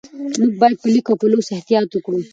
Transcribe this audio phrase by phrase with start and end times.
[0.39, 2.19] موږ باید په لیک او لوست کې احتیاط وکړو